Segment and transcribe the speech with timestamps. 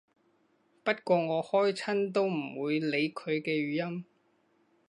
[0.83, 4.05] 不過我開親都唔會理佢嘅語音